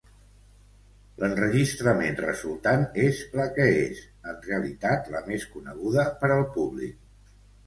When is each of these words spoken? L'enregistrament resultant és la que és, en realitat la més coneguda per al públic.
L'enregistrament 1.23 2.17
resultant 2.25 2.85
és 3.03 3.19
la 3.41 3.45
que 3.59 3.69
és, 3.83 4.01
en 4.33 4.41
realitat 4.49 5.13
la 5.19 5.23
més 5.29 5.47
coneguda 5.53 6.09
per 6.25 6.33
al 6.39 6.45
públic. 6.59 6.99